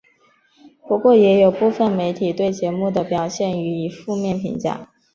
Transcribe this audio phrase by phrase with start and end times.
[0.87, 4.89] 不过也有部分媒体对节目的表现予以负面评价。